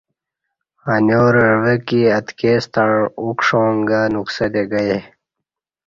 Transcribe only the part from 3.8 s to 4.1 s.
گہ